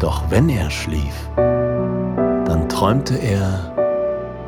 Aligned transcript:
Doch 0.00 0.22
wenn 0.30 0.48
er 0.48 0.70
schlief, 0.70 1.28
dann 1.36 2.66
träumte 2.70 3.16
er 3.16 3.70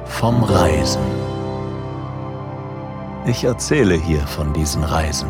vom 0.07 0.43
Reisen. 0.43 1.03
Ich 3.27 3.45
erzähle 3.45 3.95
hier 3.95 4.27
von 4.27 4.53
diesen 4.55 4.83
Reisen. 4.83 5.29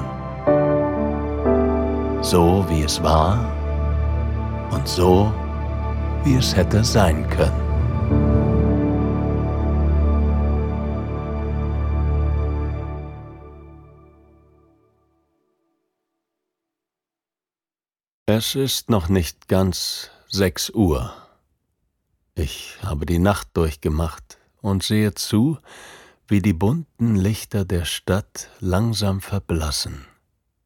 So 2.23 2.65
wie 2.69 2.83
es 2.83 3.03
war 3.03 3.53
und 4.71 4.87
so 4.87 5.33
wie 6.23 6.37
es 6.37 6.55
hätte 6.55 6.85
sein 6.85 7.29
können. 7.29 7.73
Es 18.27 18.55
ist 18.55 18.89
noch 18.89 19.11
nicht 19.11 19.49
ganz 19.49 20.11
sechs 20.35 20.71
Uhr. 20.71 21.13
Ich 22.35 22.79
habe 22.83 23.05
die 23.05 23.19
Nacht 23.19 23.49
durchgemacht 23.53 24.39
und 24.63 24.83
sehe 24.83 25.15
zu, 25.15 25.59
wie 26.27 26.41
die 26.41 26.55
bunten 26.55 27.17
Lichter 27.17 27.67
der 27.67 27.85
Stadt 27.85 28.49
langsam 28.59 29.21
verblassen 29.21 30.07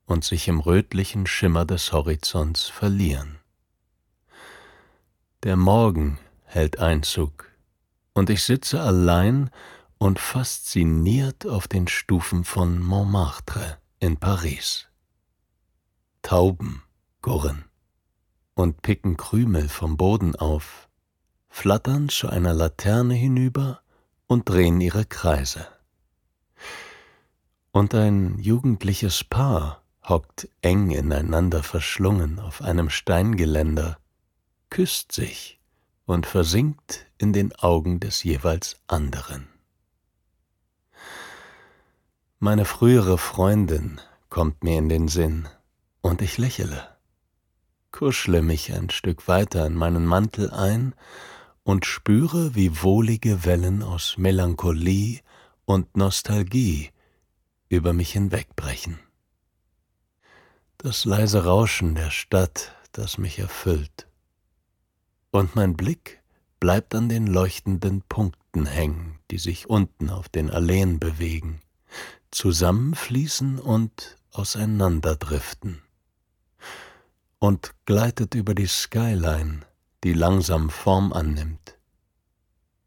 und 0.07 0.25
sich 0.25 0.47
im 0.47 0.61
rötlichen 0.61 1.27
Schimmer 1.27 1.65
des 1.65 1.93
Horizonts 1.93 2.69
verlieren. 2.69 3.41
Der 5.43 5.57
Morgen 5.57 6.21
hält 6.45 6.79
Einzug, 6.79 7.51
und 8.15 8.31
ich 8.31 8.45
sitze 8.45 8.81
allein 8.81 9.51
und 9.99 10.21
fasziniert 10.21 11.45
auf 11.45 11.67
den 11.67 11.89
Stufen 11.89 12.45
von 12.45 12.79
Montmartre 12.79 13.79
in 13.99 14.17
Paris. 14.17 14.87
Tauben 16.23 16.85
gurren 17.21 17.65
und 18.57 18.81
picken 18.81 19.19
Krümel 19.19 19.69
vom 19.69 19.99
Boden 19.99 20.35
auf, 20.35 20.89
flattern 21.51 22.09
zu 22.09 22.29
einer 22.29 22.55
Laterne 22.55 23.15
hinüber 23.15 23.83
und 24.27 24.49
drehen 24.49 24.81
ihre 24.81 25.05
Kreise. 25.05 25.69
Und 27.71 27.95
ein 27.95 28.39
jugendliches 28.39 29.23
Paar 29.25 29.83
hockt 30.03 30.49
eng 30.63 30.91
ineinander 30.91 31.63
verschlungen 31.63 32.39
auf 32.39 32.63
einem 32.63 32.89
Steingeländer, 32.89 33.99
küsst 34.71 35.13
sich 35.13 35.61
und 36.07 36.25
versinkt 36.25 37.07
in 37.19 37.35
den 37.35 37.55
Augen 37.57 38.01
des 38.01 38.25
jeweils 38.25 38.81
anderen. 38.87 39.49
Meine 42.39 42.65
frühere 42.65 43.19
Freundin 43.19 44.01
kommt 44.31 44.65
mir 44.65 44.79
in 44.79 44.89
den 44.89 45.09
Sinn, 45.09 45.47
und 46.01 46.23
ich 46.23 46.39
lächele, 46.39 46.96
kuschle 47.97 48.43
mich 48.43 48.75
ein 48.75 48.91
Stück 48.91 49.27
weiter 49.27 49.65
in 49.65 49.75
meinen 49.75 50.05
Mantel 50.05 50.51
ein 50.51 50.95
und 51.65 51.87
spüre, 51.87 52.55
wie 52.55 52.83
wohlige 52.83 53.47
Wellen 53.47 53.83
aus 53.83 54.19
Melancholie 54.19 55.21
und 55.65 55.97
Nostalgie 55.97 56.91
über 57.71 57.95
mich 57.95 58.13
hinwegbrechen. 58.13 58.99
Das 60.77 61.07
leise 61.07 61.47
Rauschen 61.47 61.95
der 61.95 62.11
Stadt, 62.11 62.77
das 62.93 63.17
mich 63.17 63.39
erfüllt. 63.39 64.07
Und 65.31 65.57
mein 65.57 65.75
Blick 65.75 66.21
bleibt 66.61 66.95
an 66.95 67.09
den 67.09 67.27
leuchtenden 67.27 68.03
Punkten 68.03 68.67
hängen, 68.67 69.21
die 69.31 69.39
sich 69.39 69.71
unten 69.71 70.11
auf 70.11 70.29
den 70.29 70.51
Alleen 70.51 70.99
bewegen, 70.99 71.63
zusammenfließen 72.31 73.59
und 73.59 74.19
auseinanderdriften. 74.33 75.86
Und 77.39 77.75
gleitet 77.85 78.35
über 78.35 78.55
die 78.55 78.67
Skyline, 78.67 79.61
die 80.05 80.15
langsam 80.15 80.71
Form 80.71 81.13
annimmt. 81.13 81.77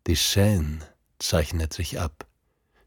Die 0.08 0.16
Seine 0.16 0.80
zeichnet 1.20 1.74
sich 1.74 2.00
ab, 2.00 2.26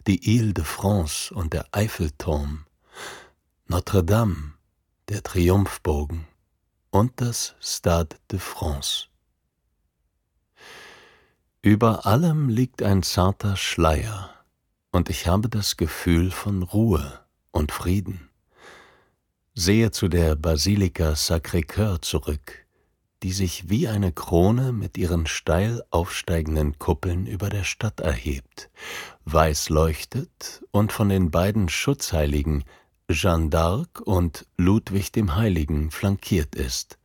die 0.07 0.37
Ile 0.37 0.55
de 0.55 0.65
France 0.65 1.33
und 1.33 1.53
der 1.53 1.67
Eiffelturm, 1.71 2.67
Notre 3.69 4.03
Dame, 4.03 4.55
der 5.09 5.23
Triumphbogen 5.23 6.27
und 6.91 7.21
das 7.21 7.55
Stade 7.61 8.17
de 8.31 8.41
France. 8.41 9.07
Über 11.63 12.07
allem 12.07 12.49
liegt 12.49 12.83
ein 12.83 13.05
zarter 13.05 13.57
Schleier, 13.57 14.31
und 14.91 15.09
ich 15.09 15.29
habe 15.29 15.49
das 15.49 15.77
Gefühl 15.77 16.33
von 16.33 16.65
Ruhe 16.65 17.21
und 17.53 17.71
Frieden. 17.71 18.32
Sehe 19.55 19.91
zu 19.91 20.09
der 20.09 20.35
Basilika 20.35 21.13
Sacré-Cœur 21.13 22.01
zurück, 22.01 22.67
die 23.23 23.33
sich 23.33 23.69
wie 23.69 23.87
eine 23.87 24.11
Krone 24.11 24.73
mit 24.73 24.97
ihren 24.97 25.27
steil 25.27 25.83
aufsteigenden 25.91 26.79
Kuppeln 26.79 27.27
über 27.27 27.51
der 27.51 27.65
Stadt 27.65 28.01
erhebt, 28.01 28.71
weiß 29.27 29.69
leuchtet 29.69 30.65
und 30.71 30.91
von 30.91 31.11
den 31.11 31.31
beiden 31.31 31.69
Schutzheiligen 31.69 32.65
Jeanne 33.11 33.51
d'Arc 33.51 34.01
und 34.01 34.47
Ludwig 34.57 35.13
dem 35.13 35.37
Heiligen 35.37 35.91
flankiert 35.91 36.55
ist, 36.55 36.99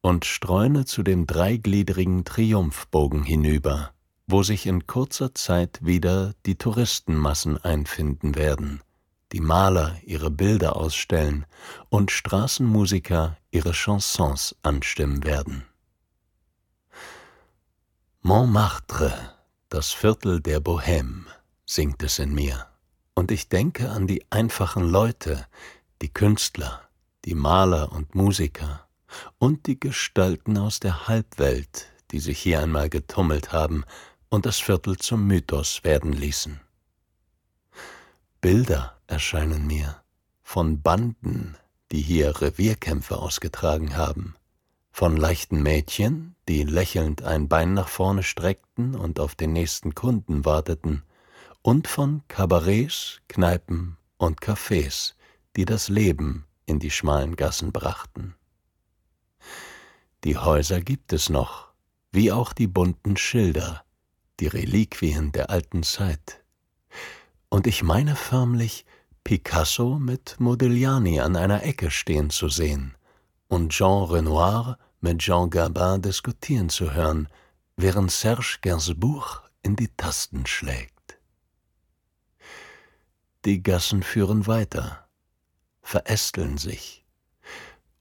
und 0.00 0.24
streune 0.24 0.86
zu 0.86 1.04
dem 1.04 1.26
dreigliedrigen 1.26 2.24
Triumphbogen 2.24 3.22
hinüber, 3.22 3.92
wo 4.26 4.42
sich 4.42 4.66
in 4.66 4.88
kurzer 4.88 5.32
Zeit 5.34 5.78
wieder 5.80 6.34
die 6.44 6.56
Touristenmassen 6.56 7.56
einfinden 7.56 8.34
werden, 8.34 8.82
die 9.34 9.40
Maler 9.40 9.96
ihre 10.04 10.30
Bilder 10.30 10.76
ausstellen 10.76 11.44
und 11.88 12.12
Straßenmusiker 12.12 13.36
ihre 13.50 13.72
Chansons 13.72 14.54
anstimmen 14.62 15.24
werden. 15.24 15.64
Montmartre, 18.20 19.12
das 19.70 19.90
Viertel 19.90 20.40
der 20.40 20.60
Bohème, 20.60 21.24
singt 21.66 22.00
es 22.04 22.20
in 22.20 22.32
mir, 22.32 22.68
und 23.14 23.32
ich 23.32 23.48
denke 23.48 23.90
an 23.90 24.06
die 24.06 24.24
einfachen 24.30 24.88
Leute, 24.88 25.44
die 26.00 26.14
Künstler, 26.14 26.82
die 27.24 27.34
Maler 27.34 27.90
und 27.90 28.14
Musiker 28.14 28.86
und 29.38 29.66
die 29.66 29.80
Gestalten 29.80 30.56
aus 30.58 30.78
der 30.78 31.08
Halbwelt, 31.08 31.88
die 32.12 32.20
sich 32.20 32.38
hier 32.38 32.60
einmal 32.60 32.88
getummelt 32.88 33.52
haben 33.52 33.82
und 34.28 34.46
das 34.46 34.60
Viertel 34.60 34.96
zum 34.96 35.26
Mythos 35.26 35.82
werden 35.82 36.12
ließen. 36.12 36.60
Bilder 38.40 38.93
erscheinen 39.06 39.66
mir 39.66 40.02
von 40.42 40.82
Banden, 40.82 41.56
die 41.92 42.00
hier 42.00 42.40
Revierkämpfe 42.40 43.18
ausgetragen 43.18 43.96
haben, 43.96 44.36
von 44.90 45.16
leichten 45.16 45.62
Mädchen, 45.62 46.36
die 46.48 46.62
lächelnd 46.62 47.22
ein 47.22 47.48
Bein 47.48 47.74
nach 47.74 47.88
vorne 47.88 48.22
streckten 48.22 48.94
und 48.94 49.18
auf 49.18 49.34
den 49.34 49.52
nächsten 49.52 49.94
Kunden 49.94 50.44
warteten, 50.44 51.02
und 51.62 51.88
von 51.88 52.22
Kabarets, 52.28 53.20
Kneipen 53.28 53.96
und 54.18 54.40
Cafés, 54.40 55.14
die 55.56 55.64
das 55.64 55.88
Leben 55.88 56.46
in 56.66 56.78
die 56.78 56.90
schmalen 56.90 57.36
Gassen 57.36 57.72
brachten. 57.72 58.34
Die 60.24 60.36
Häuser 60.36 60.80
gibt 60.80 61.12
es 61.12 61.28
noch, 61.28 61.72
wie 62.12 62.32
auch 62.32 62.52
die 62.52 62.66
bunten 62.66 63.16
Schilder, 63.16 63.84
die 64.40 64.46
Reliquien 64.46 65.32
der 65.32 65.50
alten 65.50 65.82
Zeit. 65.82 66.44
Und 67.48 67.66
ich 67.66 67.82
meine 67.82 68.16
förmlich, 68.16 68.84
Picasso 69.24 69.98
mit 69.98 70.38
Modigliani 70.38 71.18
an 71.18 71.34
einer 71.34 71.62
Ecke 71.62 71.90
stehen 71.90 72.28
zu 72.28 72.50
sehen 72.50 72.94
und 73.48 73.72
Jean 73.72 74.04
Renoir 74.04 74.76
mit 75.00 75.20
Jean 75.20 75.48
Gabin 75.48 76.02
diskutieren 76.02 76.68
zu 76.68 76.92
hören, 76.92 77.28
während 77.74 78.10
Serge 78.10 78.58
Gainsbourg 78.60 79.50
in 79.62 79.76
die 79.76 79.88
Tasten 79.96 80.44
schlägt. 80.44 81.18
Die 83.46 83.62
Gassen 83.62 84.02
führen 84.02 84.46
weiter, 84.46 85.08
verästeln 85.80 86.58
sich, 86.58 87.06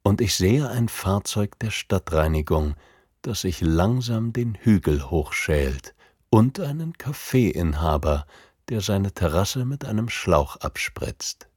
und 0.01 0.19
ich 0.19 0.35
sehe 0.35 0.69
ein 0.69 0.89
Fahrzeug 0.89 1.57
der 1.59 1.71
Stadtreinigung, 1.71 2.75
das 3.21 3.41
sich 3.41 3.61
langsam 3.61 4.33
den 4.33 4.55
Hügel 4.55 5.09
hochschält, 5.09 5.95
und 6.29 6.59
einen 6.59 6.97
Kaffeeinhaber, 6.97 8.25
der 8.69 8.81
seine 8.81 9.13
Terrasse 9.13 9.65
mit 9.65 9.85
einem 9.85 10.09
Schlauch 10.09 10.57
abspritzt. 10.57 11.47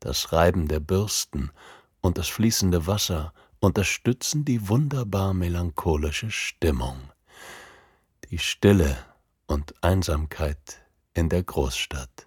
Das 0.00 0.32
Reiben 0.32 0.68
der 0.68 0.80
Bürsten 0.80 1.50
und 2.00 2.18
das 2.18 2.28
fließende 2.28 2.86
Wasser 2.86 3.32
unterstützen 3.60 4.44
die 4.44 4.68
wunderbar 4.68 5.34
melancholische 5.34 6.30
Stimmung, 6.30 7.10
die 8.30 8.38
Stille 8.38 8.96
und 9.46 9.74
Einsamkeit 9.82 10.82
in 11.14 11.28
der 11.28 11.42
Großstadt. 11.42 12.26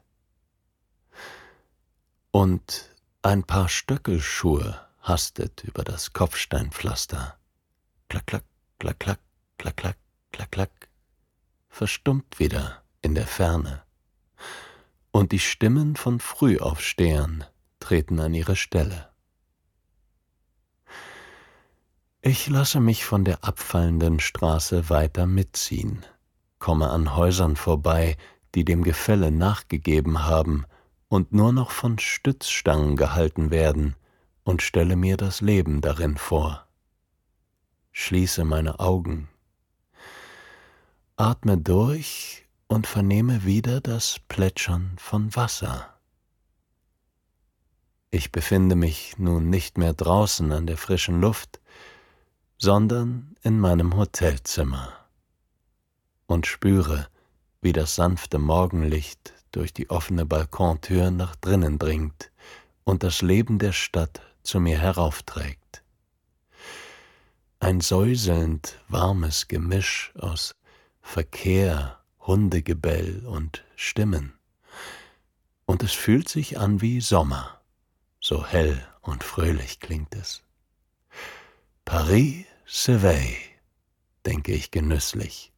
Und 2.32 2.96
ein 3.22 3.44
paar 3.44 3.70
Stöckelschuhe 3.70 4.80
hastet 5.02 5.64
über 5.64 5.84
das 5.84 6.14
Kopfsteinpflaster. 6.14 7.38
Klack, 8.08 8.28
klack, 8.28 8.44
klack, 8.80 9.00
klack, 9.00 9.20
klack, 9.58 9.76
klack, 9.78 9.98
klack, 10.32 10.52
klack, 10.52 10.90
verstummt 11.70 12.40
wieder 12.40 12.84
in 13.02 13.16
der 13.16 13.28
Ferne. 13.28 13.84
Und 15.12 15.32
die 15.32 15.40
Stimmen 15.40 15.96
von 15.96 16.20
Frühaufstehern 16.20 17.44
treten 17.80 18.20
an 18.20 18.34
ihre 18.34 18.56
Stelle. 18.56 19.10
Ich 22.22 22.48
lasse 22.48 22.80
mich 22.80 23.06
von 23.06 23.24
der 23.24 23.44
abfallenden 23.44 24.20
Straße 24.20 24.90
weiter 24.90 25.26
mitziehen, 25.26 26.06
komme 26.60 26.90
an 26.90 27.16
Häusern 27.16 27.56
vorbei, 27.56 28.18
die 28.56 28.66
dem 28.66 28.84
Gefälle 28.84 29.32
nachgegeben 29.32 30.26
haben 30.26 30.66
und 31.08 31.34
nur 31.34 31.54
noch 31.54 31.72
von 31.72 31.98
Stützstangen 31.98 32.96
gehalten 32.96 33.52
werden, 33.52 33.96
und 34.44 34.64
stelle 34.64 34.96
mir 34.96 35.16
das 35.16 35.42
Leben 35.42 35.80
darin 35.80 36.18
vor. 36.18 36.68
Schließe 37.92 38.44
meine 38.46 38.80
Augen, 38.80 39.30
atme 41.18 41.58
durch 41.58 42.48
und 42.70 42.88
vernehme 42.88 43.44
wieder 43.44 43.82
das 43.82 44.20
Plätschern 44.30 44.94
von 44.98 45.36
Wasser. 45.36 45.94
Ich 48.12 48.32
befinde 48.32 48.76
mich 48.76 49.18
nun 49.18 49.50
nicht 49.50 49.78
mehr 49.78 49.94
draußen 49.94 50.52
an 50.52 50.68
der 50.68 50.78
frischen 50.78 51.20
Luft, 51.20 51.60
sondern 52.58 53.36
in 53.42 53.60
meinem 53.60 53.98
Hotelzimmer 53.98 54.94
und 56.28 56.46
spüre, 56.46 57.08
wie 57.62 57.74
das 57.74 57.96
sanfte 57.96 58.38
Morgenlicht 58.38 59.34
durch 59.52 59.74
die 59.74 59.90
offene 59.90 60.26
Balkontür 60.26 61.10
nach 61.10 61.36
drinnen 61.36 61.80
dringt 61.80 62.32
und 62.84 63.02
das 63.04 63.22
Leben 63.22 63.58
der 63.58 63.74
Stadt 63.74 64.22
zu 64.44 64.60
mir 64.60 64.78
heraufträgt. 64.78 65.84
Ein 67.60 67.82
säuselnd 67.82 68.80
warmes 68.88 69.48
Gemisch 69.48 70.14
aus 70.18 70.56
Verkehr, 71.02 71.99
Hundegebell 72.30 73.26
und 73.26 73.66
Stimmen. 73.76 74.34
Und 75.66 75.82
es 75.82 75.94
fühlt 75.94 76.30
sich 76.30 76.60
an 76.60 76.80
wie 76.80 77.02
Sommer, 77.02 77.60
so 78.20 78.46
hell 78.46 78.88
und 79.02 79.24
fröhlich 79.24 79.80
klingt 79.80 80.14
es. 80.14 80.44
Paris 81.86 82.46
s'éveille, 82.68 83.36
denke 84.28 84.52
ich 84.52 84.70
genüsslich. 84.70 85.52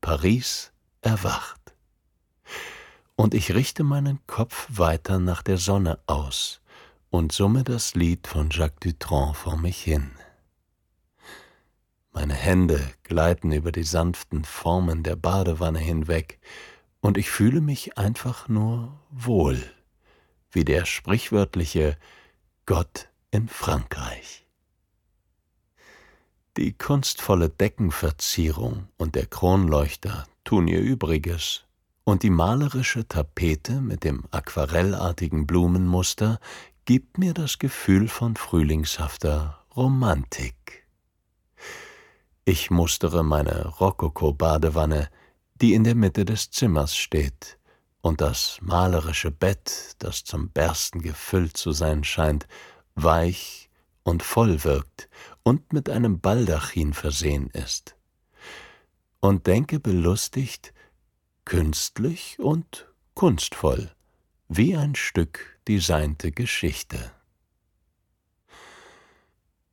Paris 0.00 0.72
erwacht. 1.00 1.60
Und 3.14 3.32
ich 3.32 3.54
richte 3.54 3.84
meinen 3.84 4.18
Kopf 4.26 4.66
weiter 4.68 5.20
nach 5.20 5.42
der 5.42 5.58
Sonne 5.58 6.00
aus 6.08 6.60
und 7.10 7.30
summe 7.30 7.62
das 7.62 7.94
Lied 7.94 8.26
von 8.26 8.50
Jacques 8.50 8.80
Dutronc 8.80 9.36
vor 9.36 9.56
mich 9.56 9.80
hin. 9.80 10.10
Meine 12.12 12.34
Hände 12.34 12.80
gleiten 13.04 13.52
über 13.52 13.72
die 13.72 13.84
sanften 13.84 14.44
Formen 14.44 15.02
der 15.02 15.16
Badewanne 15.16 15.78
hinweg, 15.78 16.40
und 17.00 17.16
ich 17.16 17.30
fühle 17.30 17.60
mich 17.60 17.96
einfach 17.96 18.48
nur 18.48 19.00
wohl, 19.10 19.62
wie 20.50 20.64
der 20.64 20.84
sprichwörtliche 20.84 21.96
Gott 22.66 23.08
in 23.30 23.48
Frankreich. 23.48 24.46
Die 26.56 26.72
kunstvolle 26.72 27.48
Deckenverzierung 27.48 28.88
und 28.98 29.14
der 29.14 29.26
Kronleuchter 29.26 30.26
tun 30.44 30.66
ihr 30.68 30.80
Übriges, 30.80 31.64
und 32.04 32.24
die 32.24 32.30
malerische 32.30 33.06
Tapete 33.06 33.80
mit 33.80 34.02
dem 34.02 34.24
aquarellartigen 34.32 35.46
Blumenmuster 35.46 36.40
gibt 36.84 37.18
mir 37.18 37.34
das 37.34 37.60
Gefühl 37.60 38.08
von 38.08 38.34
frühlingshafter 38.36 39.64
Romantik. 39.76 40.79
Ich 42.44 42.70
mustere 42.70 43.22
meine 43.22 43.66
Rokoko-Badewanne, 43.66 45.10
die 45.60 45.74
in 45.74 45.84
der 45.84 45.94
Mitte 45.94 46.24
des 46.24 46.50
Zimmers 46.50 46.96
steht, 46.96 47.58
und 48.00 48.20
das 48.20 48.58
malerische 48.62 49.30
Bett, 49.30 49.94
das 49.98 50.24
zum 50.24 50.50
Bersten 50.50 51.02
gefüllt 51.02 51.56
zu 51.56 51.72
sein 51.72 52.02
scheint, 52.02 52.48
weich 52.94 53.68
und 54.04 54.22
voll 54.22 54.64
wirkt 54.64 55.08
und 55.42 55.72
mit 55.72 55.90
einem 55.90 56.20
Baldachin 56.20 56.94
versehen 56.94 57.50
ist. 57.50 57.94
Und 59.20 59.46
denke 59.46 59.80
belustigt, 59.80 60.72
künstlich 61.44 62.38
und 62.38 62.88
kunstvoll, 63.14 63.90
wie 64.48 64.76
ein 64.76 64.94
Stück 64.94 65.60
designte 65.68 66.32
Geschichte. 66.32 67.12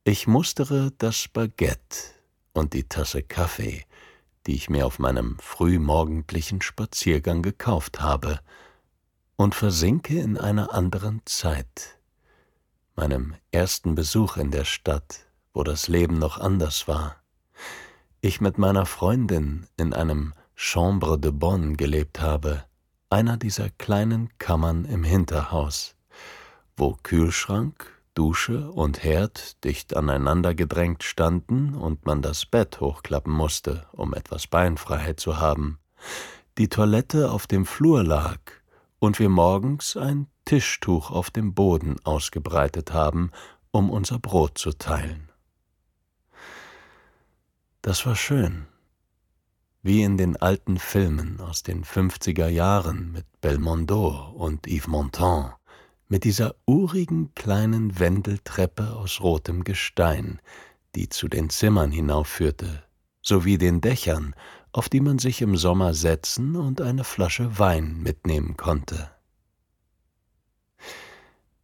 Ich 0.04 0.26
mustere 0.26 0.92
das 0.98 1.28
Baguette, 1.28 2.17
und 2.58 2.74
die 2.74 2.88
Tasse 2.88 3.22
Kaffee, 3.22 3.84
die 4.46 4.54
ich 4.54 4.68
mir 4.68 4.86
auf 4.86 4.98
meinem 4.98 5.38
frühmorgendlichen 5.38 6.60
Spaziergang 6.60 7.42
gekauft 7.42 8.00
habe, 8.00 8.40
und 9.36 9.54
versinke 9.54 10.18
in 10.18 10.36
einer 10.36 10.74
anderen 10.74 11.22
Zeit, 11.24 11.98
meinem 12.96 13.36
ersten 13.52 13.94
Besuch 13.94 14.36
in 14.36 14.50
der 14.50 14.64
Stadt, 14.64 15.26
wo 15.54 15.62
das 15.62 15.86
Leben 15.86 16.18
noch 16.18 16.38
anders 16.38 16.88
war. 16.88 17.16
Ich 18.20 18.40
mit 18.40 18.58
meiner 18.58 18.84
Freundin 18.84 19.68
in 19.76 19.94
einem 19.94 20.34
Chambre 20.56 21.20
de 21.20 21.30
Bonne 21.30 21.76
gelebt 21.76 22.20
habe, 22.20 22.64
einer 23.10 23.36
dieser 23.36 23.70
kleinen 23.70 24.36
Kammern 24.38 24.84
im 24.84 25.04
Hinterhaus, 25.04 25.94
wo 26.76 26.96
Kühlschrank, 27.04 27.97
Dusche 28.18 28.72
und 28.72 29.04
Herd 29.04 29.62
dicht 29.62 29.94
aneinander 29.94 30.52
gedrängt 30.52 31.04
standen 31.04 31.76
und 31.76 32.04
man 32.04 32.20
das 32.20 32.46
Bett 32.46 32.80
hochklappen 32.80 33.32
musste, 33.32 33.86
um 33.92 34.12
etwas 34.12 34.48
Beinfreiheit 34.48 35.20
zu 35.20 35.38
haben, 35.38 35.78
die 36.58 36.68
Toilette 36.68 37.30
auf 37.30 37.46
dem 37.46 37.64
Flur 37.64 38.02
lag 38.02 38.40
und 38.98 39.20
wir 39.20 39.28
morgens 39.28 39.96
ein 39.96 40.26
Tischtuch 40.44 41.12
auf 41.12 41.30
dem 41.30 41.54
Boden 41.54 41.94
ausgebreitet 42.02 42.92
haben, 42.92 43.30
um 43.70 43.88
unser 43.88 44.18
Brot 44.18 44.58
zu 44.58 44.72
teilen. 44.72 45.30
Das 47.82 48.04
war 48.04 48.16
schön, 48.16 48.66
wie 49.82 50.02
in 50.02 50.16
den 50.16 50.36
alten 50.36 50.78
Filmen 50.80 51.40
aus 51.40 51.62
den 51.62 51.84
50er 51.84 52.48
Jahren 52.48 53.12
mit 53.12 53.26
Belmondo 53.40 54.32
und 54.34 54.66
Yves 54.66 54.88
Montand 54.88 55.57
mit 56.08 56.24
dieser 56.24 56.54
urigen 56.66 57.34
kleinen 57.34 57.98
Wendeltreppe 57.98 58.96
aus 58.96 59.20
rotem 59.20 59.64
Gestein, 59.64 60.40
die 60.94 61.08
zu 61.08 61.28
den 61.28 61.50
Zimmern 61.50 61.90
hinaufführte, 61.90 62.82
sowie 63.22 63.58
den 63.58 63.80
Dächern, 63.80 64.34
auf 64.72 64.88
die 64.88 65.00
man 65.00 65.18
sich 65.18 65.42
im 65.42 65.56
Sommer 65.56 65.94
setzen 65.94 66.56
und 66.56 66.80
eine 66.80 67.04
Flasche 67.04 67.58
Wein 67.58 68.02
mitnehmen 68.02 68.56
konnte. 68.56 69.10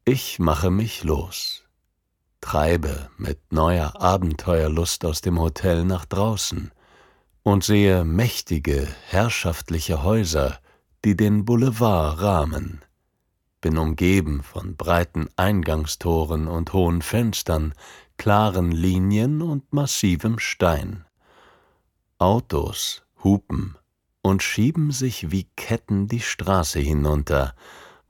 Ich 0.04 0.38
mache 0.38 0.70
mich 0.70 1.04
los, 1.04 1.64
treibe 2.42 3.08
mit 3.16 3.52
neuer 3.52 4.00
Abenteuerlust 4.00 5.06
aus 5.06 5.22
dem 5.22 5.40
Hotel 5.40 5.84
nach 5.84 6.04
draußen 6.04 6.70
und 7.42 7.64
sehe 7.64 8.04
mächtige, 8.04 8.86
herrschaftliche 9.08 10.02
Häuser, 10.02 10.58
die 11.04 11.16
den 11.16 11.46
Boulevard 11.46 12.20
rahmen, 12.20 12.82
bin 13.64 13.78
umgeben 13.78 14.42
von 14.42 14.76
breiten 14.76 15.26
Eingangstoren 15.36 16.48
und 16.48 16.74
hohen 16.74 17.00
Fenstern, 17.00 17.72
klaren 18.18 18.70
Linien 18.70 19.40
und 19.40 19.72
massivem 19.72 20.38
Stein. 20.38 21.06
Autos 22.18 23.04
hupen 23.22 23.74
und 24.20 24.42
schieben 24.42 24.90
sich 24.90 25.30
wie 25.30 25.48
Ketten 25.56 26.08
die 26.08 26.20
Straße 26.20 26.78
hinunter, 26.78 27.54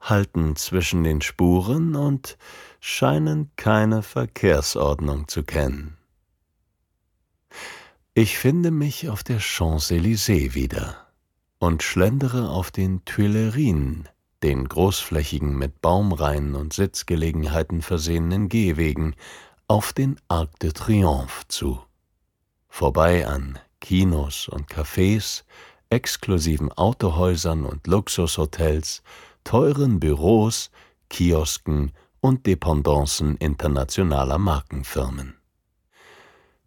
halten 0.01 0.57
zwischen 0.57 1.05
den 1.05 1.21
Spuren 1.21 1.95
und 1.95 2.37
scheinen 2.81 3.49
keine 3.55 4.03
Verkehrsordnung 4.03 5.29
zu 5.29 5.43
kennen. 5.43 5.95
Ich 8.13 8.37
finde 8.37 8.71
mich 8.71 9.07
auf 9.07 9.23
der 9.23 9.39
Champs-Élysées 9.39 10.53
wieder 10.53 11.07
und 11.59 11.81
schlendere 11.81 12.49
auf 12.49 12.71
den 12.71 13.05
Tuilerien, 13.05 14.09
den 14.43 14.67
großflächigen 14.67 15.57
mit 15.57 15.81
Baumreihen 15.81 16.55
und 16.55 16.73
Sitzgelegenheiten 16.73 17.81
versehenen 17.81 18.49
Gehwegen, 18.49 19.15
auf 19.67 19.93
den 19.93 20.17
Arc 20.27 20.59
de 20.59 20.71
Triomphe 20.71 21.45
zu. 21.47 21.79
Vorbei 22.69 23.25
an 23.27 23.57
Kinos 23.79 24.47
und 24.47 24.69
Cafés, 24.69 25.43
exklusiven 25.89 26.71
Autohäusern 26.71 27.65
und 27.65 27.87
Luxushotels, 27.87 29.01
teuren 29.43 29.99
Büros, 29.99 30.71
Kiosken 31.09 31.91
und 32.19 32.45
Dependancen 32.45 33.37
internationaler 33.37 34.37
Markenfirmen. 34.37 35.35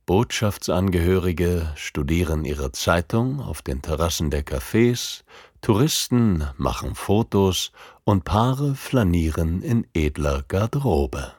Botschaftsangehörige 0.07 1.73
studieren 1.77 2.47
ihre 2.47 2.73
Zeitung 2.73 3.41
auf 3.41 3.61
den 3.61 3.83
Terrassen 3.83 4.31
der 4.31 4.43
Cafés, 4.43 5.23
Touristen 5.61 6.47
machen 6.57 6.95
Fotos 6.95 7.73
und 8.05 8.25
Paare 8.25 8.75
flanieren 8.75 9.63
in 9.63 9.87
edler 9.93 10.45
Garderobe. 10.49 11.33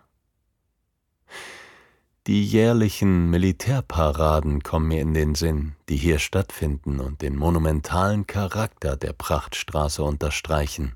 Die 2.27 2.45
jährlichen 2.45 3.29
Militärparaden 3.29 4.61
kommen 4.61 4.89
mir 4.89 5.01
in 5.01 5.13
den 5.13 5.33
Sinn, 5.33 5.75
die 5.87 5.95
hier 5.95 6.19
stattfinden 6.19 6.99
und 6.99 7.21
den 7.23 7.35
monumentalen 7.35 8.27
Charakter 8.27 8.97
der 8.97 9.13
Prachtstraße 9.13 10.03
unterstreichen, 10.03 10.93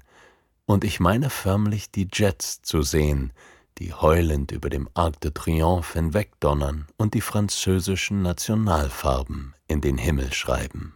und 0.65 0.83
ich 0.83 0.99
meine 0.99 1.29
förmlich 1.29 1.91
die 1.91 2.07
Jets 2.13 2.61
zu 2.61 2.83
sehen, 2.83 3.33
die 3.79 3.93
heulend 3.93 4.51
über 4.51 4.69
dem 4.69 4.87
Arc 4.93 5.19
de 5.21 5.31
Triomphe 5.31 5.97
hinwegdonnern 5.97 6.87
und 6.97 7.15
die 7.15 7.21
französischen 7.21 8.21
Nationalfarben 8.21 9.55
in 9.67 9.81
den 9.81 9.97
Himmel 9.97 10.31
schreiben. 10.31 10.93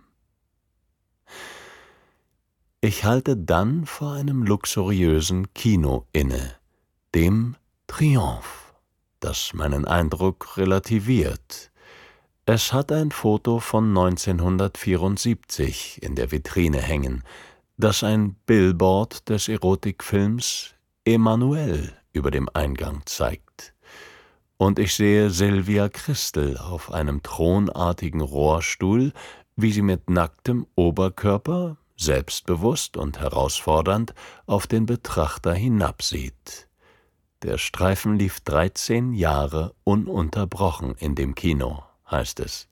Ich 2.88 3.04
halte 3.04 3.36
dann 3.36 3.86
vor 3.86 4.14
einem 4.14 4.44
luxuriösen 4.44 5.54
Kino 5.54 6.06
inne, 6.14 6.56
dem 7.14 7.58
Triomphe, 7.86 8.72
das 9.20 9.54
meinen 9.54 9.84
Eindruck 9.84 10.56
relativiert. 10.56 11.70
Es 12.46 12.72
hat 12.72 12.94
ein 12.94 13.12
Foto 13.12 13.60
von 13.60 13.90
1974 13.90 16.02
in 16.02 16.16
der 16.16 16.32
Vitrine 16.32 16.78
hängen, 16.78 17.26
das 17.76 18.06
ein 18.06 18.36
Billboard 18.46 19.28
des 19.28 19.50
Erotikfilms 19.50 20.74
Emanuel 21.04 21.92
über 22.14 22.32
dem 22.32 22.48
Eingang 22.54 23.02
zeigt. 23.04 23.74
Und 24.56 24.80
ich 24.80 24.96
sehe 24.96 25.30
Silvia 25.30 25.90
Christel 25.90 26.58
auf 26.58 26.90
einem 26.90 27.22
thronartigen 27.22 28.22
Rohrstuhl, 28.22 29.12
wie 29.58 29.74
sie 29.74 29.82
mit 29.82 30.10
nacktem 30.10 30.66
Oberkörper, 30.76 31.76
selbstbewusst 31.98 32.96
und 32.96 33.20
herausfordernd, 33.20 34.14
auf 34.46 34.68
den 34.68 34.86
Betrachter 34.86 35.54
hinabsieht. 35.54 36.68
Der 37.42 37.58
Streifen 37.58 38.18
lief 38.18 38.40
13 38.42 39.14
Jahre 39.14 39.76
ununterbrochen 39.84 40.96
in 40.96 41.16
dem 41.16 41.36
Kino, 41.36 41.84
heißt 42.10 42.40
es, 42.40 42.68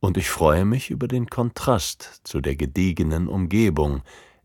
und 0.00 0.16
ich 0.16 0.30
freue 0.30 0.64
mich 0.64 0.90
über 0.90 1.06
den 1.06 1.28
Kontrast 1.28 2.22
zu 2.24 2.40
der 2.40 2.56
gediegenen 2.56 3.28
Umgebung, 3.28 4.02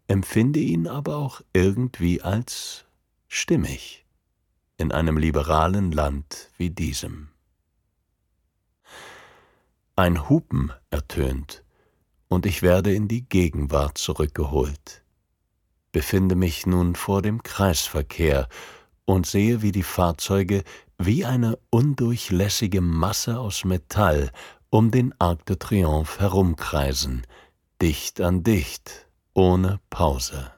empfinde 0.08 0.60
ihn 0.60 0.88
aber 0.88 1.18
auch 1.18 1.42
irgendwie 1.54 2.22
als 2.22 2.86
stimmig 3.28 4.06
in 4.78 4.92
einem 4.92 5.18
liberalen 5.18 5.92
Land 5.92 6.52
wie 6.58 6.70
diesem. 6.70 7.30
Ein 9.96 10.30
Hupen 10.30 10.72
ertönt, 10.92 11.64
und 12.28 12.46
ich 12.46 12.62
werde 12.62 12.94
in 12.94 13.08
die 13.08 13.28
Gegenwart 13.28 13.98
zurückgeholt, 13.98 15.04
befinde 15.92 16.36
mich 16.36 16.66
nun 16.66 16.96
vor 16.96 17.22
dem 17.22 17.44
Kreisverkehr 17.44 18.48
und 19.06 19.26
sehe, 19.26 19.62
wie 19.62 19.72
die 19.72 19.84
Fahrzeuge 19.84 20.64
wie 20.98 21.26
eine 21.26 21.58
undurchlässige 21.70 22.82
Masse 22.82 23.40
aus 23.40 23.64
Metall 23.64 24.32
um 24.70 24.92
den 24.92 25.14
Arc 25.20 25.46
de 25.46 25.56
Triomphe 25.56 26.20
herumkreisen, 26.20 27.26
dicht 27.82 28.20
an 28.20 28.44
dicht, 28.44 29.08
ohne 29.34 29.80
Pause. 29.90 30.52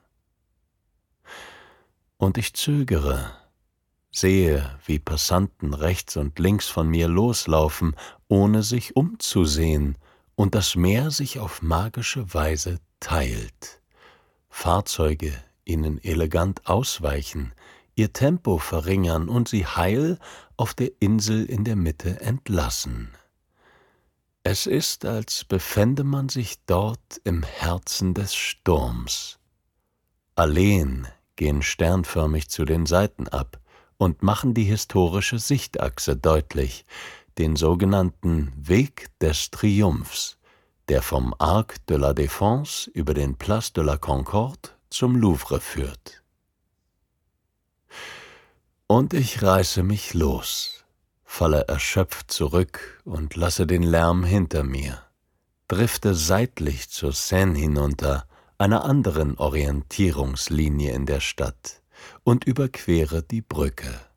Und 2.17 2.37
ich 2.37 2.53
zögere, 2.53 3.31
sehe, 4.11 4.79
wie 4.85 4.99
Passanten 4.99 5.73
rechts 5.73 6.17
und 6.17 6.39
links 6.39 6.67
von 6.67 6.87
mir 6.87 7.07
loslaufen, 7.07 7.95
ohne 8.27 8.63
sich 8.63 8.95
umzusehen, 8.95 9.97
und 10.39 10.55
das 10.55 10.77
Meer 10.77 11.11
sich 11.11 11.37
auf 11.37 11.61
magische 11.61 12.33
Weise 12.33 12.79
teilt. 13.01 13.81
Fahrzeuge 14.47 15.33
ihnen 15.65 16.01
elegant 16.01 16.65
ausweichen, 16.65 17.51
ihr 17.95 18.13
Tempo 18.13 18.57
verringern 18.57 19.27
und 19.27 19.49
sie 19.49 19.65
heil 19.65 20.17
auf 20.55 20.73
der 20.73 20.91
Insel 21.01 21.43
in 21.43 21.65
der 21.65 21.75
Mitte 21.75 22.21
entlassen. 22.21 23.09
Es 24.43 24.65
ist, 24.65 25.03
als 25.03 25.43
befände 25.43 26.05
man 26.05 26.29
sich 26.29 26.63
dort 26.65 27.19
im 27.25 27.43
Herzen 27.43 28.13
des 28.13 28.33
Sturms. 28.33 29.39
Alleen 30.35 31.05
gehen 31.35 31.61
sternförmig 31.61 32.47
zu 32.47 32.63
den 32.63 32.85
Seiten 32.85 33.27
ab, 33.27 33.59
und 33.99 34.23
machen 34.23 34.53
die 34.53 34.63
historische 34.63 35.37
Sichtachse 35.37 36.15
deutlich, 36.15 36.85
den 37.39 37.55
sogenannten 37.55 38.51
Weg 38.57 39.07
des 39.21 39.49
Triumphs, 39.49 40.37
der 40.89 41.01
vom 41.01 41.33
Arc 41.39 41.85
de 41.87 41.97
la 41.97 42.11
Défense 42.11 42.89
über 42.91 43.13
den 43.13 43.35
Place 43.35 43.71
de 43.71 43.83
la 43.83 43.95
Concorde 43.95 44.71
zum 44.89 45.15
Louvre 45.15 45.61
führt. 45.61 46.21
Und 48.87 49.13
ich 49.13 49.41
reiße 49.41 49.83
mich 49.83 50.13
los, 50.13 50.83
falle 51.23 51.65
erschöpft 51.67 52.29
zurück 52.29 53.01
und 53.05 53.35
lasse 53.35 53.65
den 53.65 53.83
Lärm 53.83 54.25
hinter 54.25 54.63
mir, 54.63 55.01
drifte 55.69 56.15
seitlich 56.15 56.89
zur 56.89 57.13
Seine 57.13 57.57
hinunter, 57.57 58.25
einer 58.57 58.83
anderen 58.83 59.37
Orientierungslinie 59.37 60.91
in 60.91 61.05
der 61.05 61.21
Stadt 61.21 61.81
und 62.25 62.43
überquere 62.43 63.23
die 63.23 63.41
Brücke. 63.41 64.08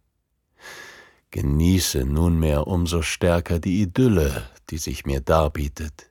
Genieße 1.33 2.05
nunmehr 2.05 2.67
umso 2.67 3.01
stärker 3.01 3.59
die 3.59 3.81
Idylle, 3.81 4.51
die 4.69 4.77
sich 4.77 5.07
mir 5.07 5.23
darbietet, 5.23 6.11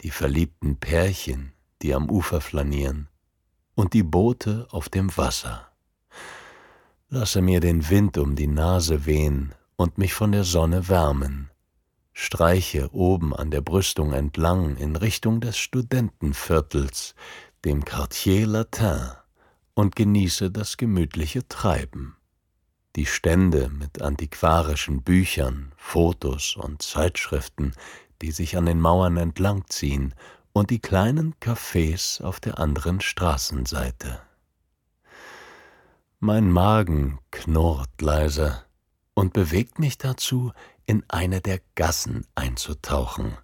die 0.00 0.10
verliebten 0.10 0.76
Pärchen, 0.76 1.52
die 1.82 1.92
am 1.92 2.08
Ufer 2.08 2.40
flanieren, 2.40 3.08
und 3.74 3.94
die 3.94 4.04
Boote 4.04 4.68
auf 4.70 4.88
dem 4.88 5.16
Wasser. 5.16 5.66
Lasse 7.08 7.42
mir 7.42 7.58
den 7.58 7.90
Wind 7.90 8.16
um 8.16 8.36
die 8.36 8.46
Nase 8.46 9.06
wehen 9.06 9.56
und 9.74 9.98
mich 9.98 10.14
von 10.14 10.30
der 10.30 10.44
Sonne 10.44 10.88
wärmen, 10.88 11.50
streiche 12.12 12.94
oben 12.94 13.34
an 13.34 13.50
der 13.50 13.62
Brüstung 13.62 14.12
entlang 14.12 14.76
in 14.76 14.94
Richtung 14.94 15.40
des 15.40 15.58
Studentenviertels, 15.58 17.16
dem 17.64 17.84
Quartier 17.84 18.46
Latin, 18.46 19.16
und 19.74 19.96
genieße 19.96 20.52
das 20.52 20.76
gemütliche 20.76 21.48
Treiben. 21.48 22.14
Die 22.96 23.06
Stände 23.06 23.68
mit 23.68 24.02
antiquarischen 24.02 25.02
Büchern, 25.02 25.72
Fotos 25.76 26.56
und 26.56 26.82
Zeitschriften, 26.82 27.72
die 28.20 28.32
sich 28.32 28.56
an 28.56 28.66
den 28.66 28.80
Mauern 28.80 29.16
entlangziehen, 29.16 30.14
und 30.52 30.70
die 30.70 30.80
kleinen 30.80 31.34
Cafés 31.36 32.20
auf 32.20 32.40
der 32.40 32.58
anderen 32.58 33.00
Straßenseite. 33.00 34.20
Mein 36.18 36.50
Magen 36.50 37.20
knurrt 37.30 38.02
leise 38.02 38.64
und 39.14 39.32
bewegt 39.32 39.78
mich 39.78 39.96
dazu, 39.96 40.52
in 40.84 41.04
eine 41.06 41.40
der 41.40 41.60
Gassen 41.76 42.26
einzutauchen. 42.34 43.38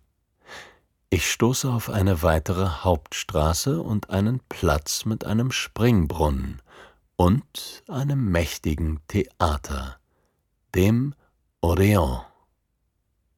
Ich 1.08 1.30
stoße 1.30 1.70
auf 1.70 1.88
eine 1.88 2.22
weitere 2.22 2.66
Hauptstraße 2.66 3.80
und 3.80 4.10
einen 4.10 4.40
Platz 4.48 5.04
mit 5.04 5.24
einem 5.24 5.52
Springbrunnen 5.52 6.60
und 7.16 7.82
einem 7.88 8.30
mächtigen 8.30 9.00
Theater, 9.08 9.98
dem 10.74 11.14
Odeon. 11.60 12.20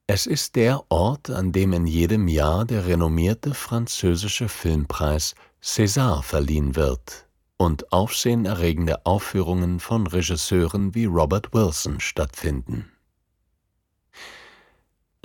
Es 0.06 0.26
ist 0.26 0.56
der 0.56 0.90
Ort, 0.90 1.30
an 1.30 1.52
dem 1.52 1.72
in 1.72 1.86
jedem 1.86 2.28
Jahr 2.28 2.64
der 2.64 2.86
renommierte 2.86 3.54
französische 3.54 4.48
Filmpreis 4.48 5.34
César 5.62 6.22
verliehen 6.22 6.76
wird 6.76 7.28
und 7.56 7.92
aufsehenerregende 7.92 9.04
Aufführungen 9.04 9.80
von 9.80 10.06
Regisseuren 10.06 10.94
wie 10.94 11.04
Robert 11.04 11.52
Wilson 11.52 12.00
stattfinden. 12.00 12.90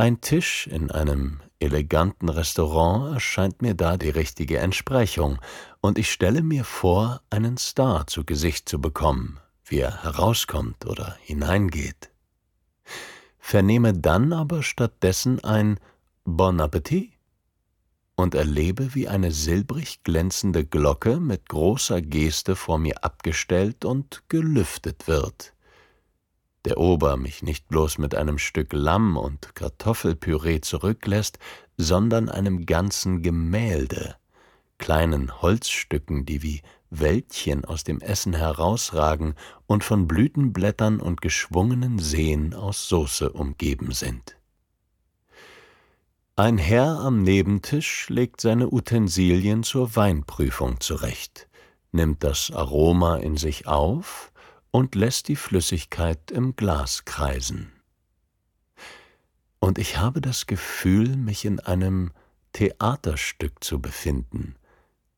Ein 0.03 0.19
Tisch 0.19 0.67
in 0.67 0.91
einem 0.91 1.39
eleganten 1.59 2.27
Restaurant 2.27 3.13
erscheint 3.13 3.61
mir 3.61 3.73
da 3.73 3.95
die 3.95 4.09
richtige 4.09 4.59
Entsprechung, 4.59 5.39
und 5.79 5.97
ich 5.97 6.11
stelle 6.11 6.43
mir 6.43 6.65
vor, 6.65 7.21
einen 7.29 7.55
Star 7.55 8.05
zu 8.07 8.25
Gesicht 8.25 8.67
zu 8.67 8.81
bekommen, 8.81 9.39
wie 9.63 9.79
er 9.79 10.03
herauskommt 10.03 10.85
oder 10.85 11.15
hineingeht. 11.21 12.11
Vernehme 13.39 13.93
dann 13.93 14.33
aber 14.33 14.61
stattdessen 14.61 15.41
ein 15.41 15.79
Bon 16.25 16.59
Appetit 16.59 17.13
und 18.17 18.35
erlebe, 18.35 18.95
wie 18.95 19.07
eine 19.07 19.31
silbrig 19.31 20.03
glänzende 20.03 20.65
Glocke 20.65 21.21
mit 21.21 21.47
großer 21.47 22.01
Geste 22.01 22.57
vor 22.57 22.77
mir 22.77 23.05
abgestellt 23.05 23.85
und 23.85 24.23
gelüftet 24.27 25.07
wird. 25.07 25.52
Der 26.65 26.77
Ober 26.77 27.17
mich 27.17 27.43
nicht 27.43 27.67
bloß 27.67 27.97
mit 27.97 28.15
einem 28.15 28.37
Stück 28.37 28.71
Lamm 28.71 29.17
und 29.17 29.53
Kartoffelpüree 29.53 30.61
zurücklässt, 30.61 31.37
sondern 31.77 32.29
einem 32.29 32.65
ganzen 32.65 33.21
Gemälde, 33.21 34.15
kleinen 34.77 35.41
Holzstücken, 35.41 36.25
die 36.25 36.41
wie 36.41 36.61
Wäldchen 36.89 37.65
aus 37.65 37.83
dem 37.83 37.99
Essen 37.99 38.33
herausragen 38.33 39.35
und 39.65 39.83
von 39.83 40.07
Blütenblättern 40.07 41.01
und 41.01 41.21
geschwungenen 41.21 41.99
Seen 41.99 42.53
aus 42.53 42.87
Soße 42.87 43.31
umgeben 43.31 43.91
sind. 43.91 44.37
Ein 46.35 46.57
Herr 46.57 46.99
am 46.99 47.23
Nebentisch 47.23 48.09
legt 48.09 48.41
seine 48.41 48.71
Utensilien 48.71 49.63
zur 49.63 49.95
Weinprüfung 49.95 50.79
zurecht, 50.79 51.47
nimmt 51.91 52.23
das 52.23 52.51
Aroma 52.51 53.17
in 53.17 53.37
sich 53.37 53.67
auf 53.67 54.32
und 54.73 54.95
lässt 54.95 55.27
die 55.27 55.35
Flüssigkeit 55.35 56.31
im 56.31 56.55
Glas 56.55 57.05
kreisen. 57.05 57.71
Und 59.59 59.77
ich 59.77 59.97
habe 59.97 60.19
das 60.19 60.47
Gefühl, 60.47 61.15
mich 61.15 61.45
in 61.45 61.59
einem 61.59 62.11
Theaterstück 62.53 63.63
zu 63.63 63.79
befinden, 63.79 64.55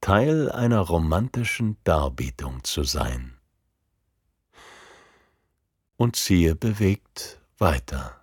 Teil 0.01 0.51
einer 0.51 0.81
romantischen 0.81 1.77
Darbietung 1.85 2.65
zu 2.65 2.83
sein. 2.83 3.37
Und 5.95 6.17
ziehe 6.17 6.53
bewegt 6.55 7.39
weiter 7.57 8.21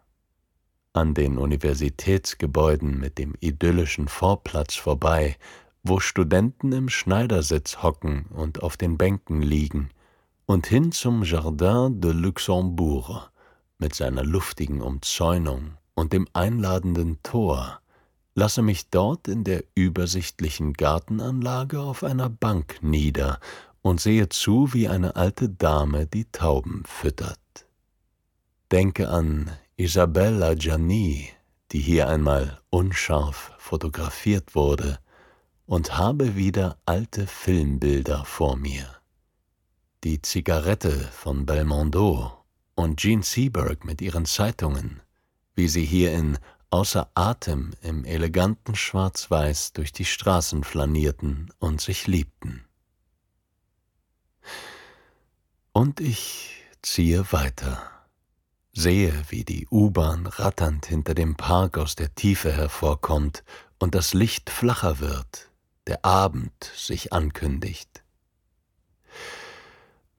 an 0.93 1.15
den 1.15 1.39
Universitätsgebäuden 1.39 3.01
mit 3.01 3.17
dem 3.17 3.35
idyllischen 3.41 4.09
Vorplatz 4.09 4.75
vorbei, 4.75 5.39
wo 5.83 5.99
Studenten 5.99 6.73
im 6.73 6.91
Schneidersitz 6.91 7.83
hocken 7.83 8.27
und 8.27 8.63
auf 8.63 8.77
den 8.77 8.99
Bänken 8.99 9.41
liegen, 9.41 9.89
und 10.53 10.67
hin 10.67 10.93
zum 10.93 11.23
Jardin 11.23 12.03
de 12.03 12.13
Luxembourg 12.13 13.31
mit 13.79 13.95
seiner 13.95 14.23
luftigen 14.23 14.83
Umzäunung 14.83 15.79
und 15.95 16.13
dem 16.13 16.29
einladenden 16.35 17.23
Tor, 17.23 17.81
lasse 18.35 18.61
mich 18.61 18.91
dort 18.91 19.29
in 19.29 19.45
der 19.45 19.65
übersichtlichen 19.75 20.75
Gartenanlage 20.75 21.81
auf 21.81 22.05
einer 22.05 22.29
Bank 22.29 22.81
nieder 22.83 23.41
und 23.81 24.03
sehe 24.03 24.29
zu, 24.29 24.75
wie 24.75 24.89
eine 24.89 25.17
alte 25.17 25.49
Dame 25.49 26.07
die 26.07 26.27
Tauben 26.27 26.83
füttert. 26.87 27.39
Denke 28.71 29.09
an 29.09 29.51
Isabella 29.77 30.53
Gianni, 30.53 31.31
die 31.71 31.81
hier 31.81 32.09
einmal 32.09 32.61
unscharf 32.69 33.53
fotografiert 33.57 34.55
wurde, 34.55 34.99
und 35.65 35.97
habe 35.97 36.37
wieder 36.37 36.77
alte 36.85 37.27
Filmbilder 37.27 38.27
vor 38.27 38.57
mir. 38.57 39.02
Die 40.05 40.21
Zigarette 40.21 40.99
von 41.13 41.47
Belmondo 41.47 42.45
und 42.75 42.99
Jean 42.99 43.23
Seberg 43.23 43.85
mit 43.85 44.01
ihren 44.01 44.27
Zeitungen, 44.27 45.01
wie 45.55 45.69
sie 45.69 45.85
hier 45.85 46.13
in 46.13 46.39
außer 46.71 47.09
Atem 47.15 47.73
im 47.83 48.05
eleganten 48.05 48.75
Schwarz-Weiß 48.75 49.75
durch 49.75 49.93
die 49.93 50.05
Straßen 50.05 50.65
flanierten 50.65 51.53
und 51.61 51.81
sich 51.81 52.09
liebten. 52.09 52.65
Und 55.71 56.01
ich 56.01 56.65
ziehe 56.83 57.31
weiter 57.31 57.89
sehe, 58.73 59.13
wie 59.29 59.45
die 59.45 59.69
U-Bahn 59.71 60.27
ratternd 60.27 60.87
hinter 60.87 61.15
dem 61.15 61.37
Park 61.37 61.79
aus 61.79 61.95
der 61.95 62.13
Tiefe 62.17 62.51
hervorkommt 62.51 63.45
und 63.79 63.95
das 63.95 64.15
Licht 64.15 64.51
flacher 64.51 64.99
wird, 64.99 65.51
der 65.87 66.05
Abend 66.05 66.73
sich 66.75 67.13
ankündigt. 67.13 68.02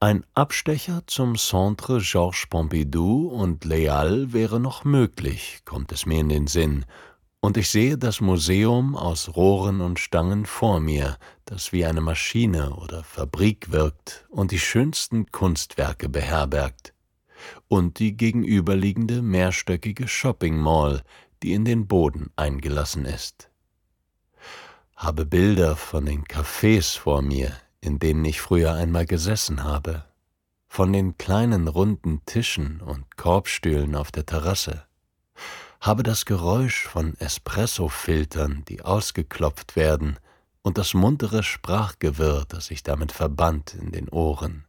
Ein 0.04 0.26
Abstecher 0.34 1.02
zum 1.06 1.36
Centre 1.36 1.98
Georges 1.98 2.46
Pompidou 2.50 3.28
und 3.28 3.64
Leal 3.64 4.34
wäre 4.34 4.60
noch 4.60 4.84
möglich, 4.84 5.62
kommt 5.64 5.92
es 5.92 6.04
mir 6.04 6.20
in 6.20 6.28
den 6.28 6.46
Sinn, 6.46 6.84
und 7.40 7.56
ich 7.56 7.70
sehe 7.70 7.96
das 7.96 8.20
Museum 8.20 8.96
aus 8.96 9.34
Rohren 9.34 9.80
und 9.80 9.98
Stangen 9.98 10.44
vor 10.44 10.78
mir, 10.78 11.16
das 11.46 11.72
wie 11.72 11.86
eine 11.86 12.02
Maschine 12.02 12.76
oder 12.76 13.02
Fabrik 13.02 13.72
wirkt 13.72 14.26
und 14.28 14.50
die 14.50 14.58
schönsten 14.58 15.32
Kunstwerke 15.32 16.10
beherbergt 16.10 16.92
und 17.68 17.98
die 17.98 18.14
gegenüberliegende 18.14 19.22
mehrstöckige 19.22 20.06
Shopping 20.06 20.58
Mall, 20.58 21.02
die 21.42 21.54
in 21.54 21.64
den 21.64 21.86
Boden 21.86 22.30
eingelassen 22.36 23.06
ist. 23.06 23.48
Habe 24.96 25.24
Bilder 25.24 25.76
von 25.76 26.04
den 26.04 26.24
Cafés 26.24 26.98
vor 26.98 27.22
mir, 27.22 27.56
in 27.84 27.98
denen 27.98 28.24
ich 28.24 28.40
früher 28.40 28.72
einmal 28.74 29.06
gesessen 29.06 29.62
habe, 29.62 30.04
von 30.66 30.92
den 30.92 31.18
kleinen 31.18 31.68
runden 31.68 32.24
Tischen 32.26 32.80
und 32.80 33.16
Korbstühlen 33.16 33.94
auf 33.94 34.10
der 34.10 34.26
Terrasse, 34.26 34.84
habe 35.80 36.02
das 36.02 36.24
Geräusch 36.24 36.86
von 36.86 37.14
Espresso-Filtern, 37.18 38.64
die 38.68 38.82
ausgeklopft 38.82 39.76
werden, 39.76 40.18
und 40.62 40.78
das 40.78 40.94
muntere 40.94 41.42
Sprachgewirr, 41.42 42.46
das 42.48 42.66
sich 42.66 42.82
damit 42.82 43.12
verband, 43.12 43.74
in 43.74 43.92
den 43.92 44.08
Ohren. 44.08 44.64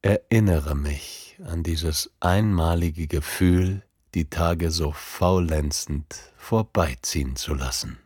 Erinnere 0.00 0.74
mich 0.74 1.38
an 1.44 1.62
dieses 1.62 2.10
einmalige 2.18 3.06
Gefühl, 3.06 3.82
die 4.14 4.30
Tage 4.30 4.70
so 4.70 4.92
faulenzend 4.92 6.16
vorbeiziehen 6.38 7.36
zu 7.36 7.54
lassen. 7.54 7.98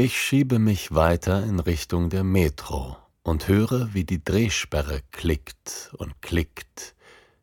Ich 0.00 0.20
schiebe 0.20 0.60
mich 0.60 0.94
weiter 0.94 1.42
in 1.42 1.58
Richtung 1.58 2.08
der 2.08 2.22
Metro 2.22 2.96
und 3.24 3.48
höre, 3.48 3.94
wie 3.94 4.04
die 4.04 4.22
Drehsperre 4.22 5.02
klickt 5.10 5.90
und 5.98 6.22
klickt, 6.22 6.94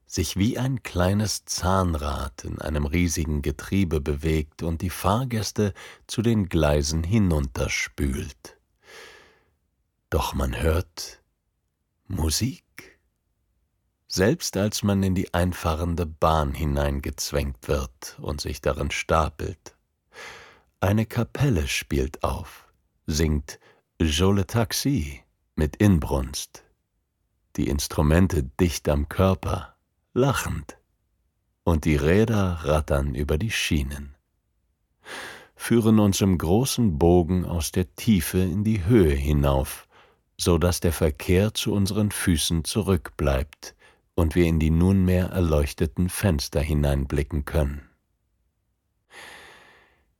sich 0.05 0.37
wie 0.37 0.57
ein 0.57 0.81
kleines 0.81 1.43
Zahnrad 1.43 2.45
in 2.45 2.61
einem 2.61 2.85
riesigen 2.85 3.41
Getriebe 3.41 3.99
bewegt 3.99 4.63
und 4.63 4.81
die 4.81 4.89
Fahrgäste 4.89 5.73
zu 6.07 6.21
den 6.21 6.47
Gleisen 6.47 7.03
hinunterspült. 7.03 8.57
Doch 10.09 10.33
man 10.33 10.57
hört, 10.57 11.21
Musik. 12.07 12.63
Selbst 14.07 14.55
als 14.55 14.81
man 14.81 15.03
in 15.03 15.13
die 15.13 15.33
einfahrende 15.33 16.05
Bahn 16.05 16.53
hineingezwängt 16.53 17.67
wird 17.67 18.17
und 18.21 18.39
sich 18.39 18.61
darin 18.61 18.91
stapelt. 18.91 19.74
Eine 20.85 21.07
Kapelle 21.07 21.67
spielt 21.67 22.23
auf, 22.23 22.71
singt 23.07 23.59
Jole 23.99 24.45
Taxi 24.45 25.23
mit 25.55 25.77
Inbrunst. 25.77 26.63
Die 27.55 27.69
Instrumente 27.69 28.43
dicht 28.43 28.87
am 28.87 29.09
Körper, 29.09 29.75
lachend. 30.13 30.77
Und 31.63 31.85
die 31.85 31.95
Räder 31.95 32.59
rattern 32.65 33.15
über 33.15 33.39
die 33.39 33.49
Schienen 33.49 34.15
führen 35.55 35.97
uns 35.97 36.21
im 36.21 36.37
großen 36.37 36.99
Bogen 36.99 37.45
aus 37.45 37.71
der 37.71 37.95
Tiefe 37.95 38.37
in 38.37 38.63
die 38.63 38.85
Höhe 38.85 39.15
hinauf, 39.15 39.87
so 40.37 40.59
dass 40.59 40.81
der 40.81 40.93
Verkehr 40.93 41.55
zu 41.55 41.73
unseren 41.73 42.11
Füßen 42.11 42.63
zurückbleibt 42.63 43.73
und 44.13 44.35
wir 44.35 44.45
in 44.45 44.59
die 44.59 44.69
nunmehr 44.69 45.29
erleuchteten 45.29 46.09
Fenster 46.09 46.59
hineinblicken 46.59 47.45
können. 47.45 47.89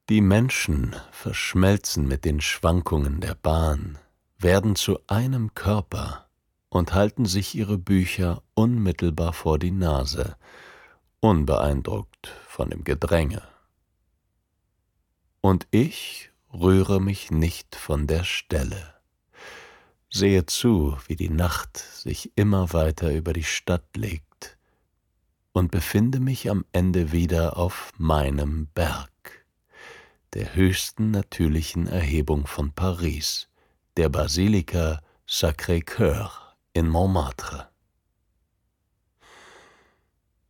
Die 0.10 0.22
Menschen 0.22 0.96
verschmelzen 1.12 2.08
mit 2.08 2.26
den 2.26 2.42
Schwankungen 2.42 3.22
der 3.22 3.36
Bahn, 3.36 3.98
werden 4.38 4.76
zu 4.76 5.00
einem 5.08 5.54
Körper 5.54 6.28
und 6.70 6.94
halten 6.94 7.26
sich 7.26 7.56
ihre 7.56 7.78
Bücher 7.78 8.44
unmittelbar 8.54 9.34
vor 9.34 9.58
die 9.58 9.72
Nase, 9.72 10.36
unbeeindruckt 11.20 12.32
von 12.48 12.70
dem 12.70 12.84
Gedränge. 12.84 13.42
Und 15.42 15.68
ich 15.72 16.32
rühre 16.54 17.02
mich 17.02 17.32
nicht 17.32 17.76
von 17.76 18.08
der 18.08 18.24
Stelle 18.24 18.96
sehe 20.16 20.46
zu, 20.46 20.98
wie 21.08 21.16
die 21.16 21.30
Nacht 21.30 21.78
sich 21.78 22.32
immer 22.36 22.72
weiter 22.74 23.14
über 23.14 23.34
die 23.34 23.44
Stadt 23.44 23.98
legt 23.98 24.58
und 25.52 25.72
befinde 25.72 26.20
mich 26.20 26.50
am 26.50 26.66
Ende 26.72 27.12
wieder 27.12 27.58
auf 27.58 27.92
meinem 27.98 28.68
Berg, 28.74 29.10
der 30.36 30.54
höchsten 30.54 31.12
natürlichen 31.12 31.88
Erhebung 31.88 32.46
von 32.46 32.74
Paris, 32.74 33.48
der 33.96 34.10
Basilika 34.10 35.02
Sacré-Cœur 35.28 36.30
in 36.74 36.90
Montmartre. 36.90 37.70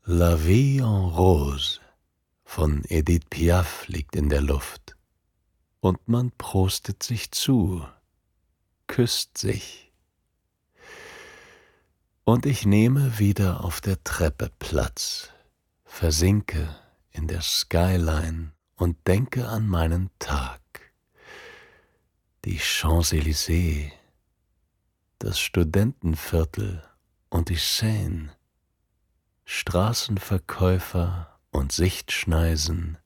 La 0.03 0.35
Vie 0.35 0.79
en 0.79 1.05
Rose 1.05 1.79
von 2.43 2.83
Edith 2.89 3.29
Piaf 3.29 3.87
liegt 3.87 4.15
in 4.15 4.29
der 4.29 4.41
Luft, 4.41 4.97
und 5.81 6.07
man 6.07 6.31
prostet 6.31 7.03
sich 7.03 7.31
zu 7.31 7.85
küsst 8.87 9.37
sich. 9.37 9.91
Und 12.23 12.45
ich 12.47 12.65
nehme 12.65 13.19
wieder 13.19 13.63
auf 13.63 13.81
der 13.81 14.03
Treppe 14.03 14.51
Platz, 14.57 15.29
versinke 15.83 16.75
in 17.11 17.27
der 17.27 17.41
Skyline 17.41 18.54
und 18.75 19.07
denke 19.07 19.47
an 19.47 19.67
meinen 19.67 20.09
Tag. 20.19 20.61
Die 22.43 22.59
Champs-Élysées, 22.59 23.91
das 25.19 25.39
Studentenviertel 25.39 26.83
und 27.29 27.49
die 27.49 27.55
Seine, 27.55 28.35
Straßenverkäufer 29.45 31.39
und 31.51 31.71
Sichtschneisen, 31.71 32.97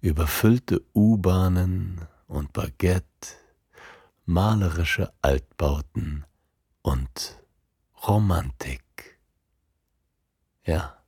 überfüllte 0.00 0.82
U-Bahnen 0.94 2.06
und 2.28 2.52
Baguette, 2.52 3.36
malerische 4.24 5.12
Altbauten 5.22 6.24
und 6.82 7.42
Romantik. 8.06 9.18
Ja, 10.64 11.02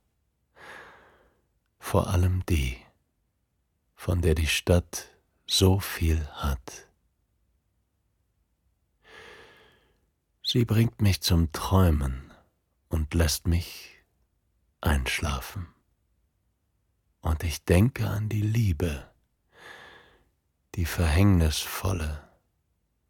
vor 1.79 2.09
allem 2.09 2.45
die, 2.47 2.77
von 3.99 4.21
der 4.21 4.33
die 4.33 4.47
Stadt 4.47 5.09
so 5.45 5.81
viel 5.81 6.25
hat. 6.27 6.87
Sie 10.41 10.63
bringt 10.63 11.01
mich 11.01 11.19
zum 11.19 11.51
Träumen 11.51 12.31
und 12.87 13.13
lässt 13.13 13.45
mich 13.45 13.97
einschlafen. 14.79 15.67
Und 17.19 17.43
ich 17.43 17.65
denke 17.65 18.07
an 18.07 18.29
die 18.29 18.41
Liebe, 18.41 19.11
die 20.75 20.85
verhängnisvolle, 20.85 22.25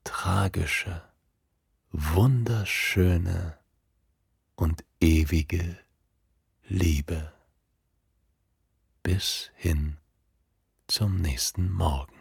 tragische, 0.04 1.04
wunderschöne 1.92 3.60
und 4.56 4.84
ewige 5.00 5.78
Liebe 6.64 7.32
bis 9.04 9.52
hin 9.54 10.00
zum 10.90 11.18
nächsten 11.18 11.72
Morgen. 11.72 12.19